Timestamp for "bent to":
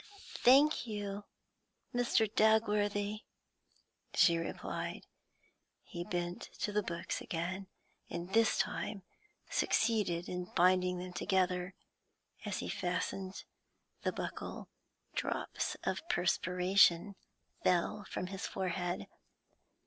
6.03-6.71